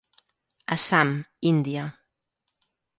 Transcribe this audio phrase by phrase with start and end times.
[0.75, 1.09] Assam,
[1.43, 1.85] Índia.